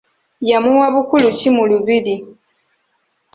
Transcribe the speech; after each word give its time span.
Yamuwa 0.49 0.87
bukulu 0.93 1.27
ki 1.37 1.49
mu 1.55 1.63
lubiri? 1.69 2.15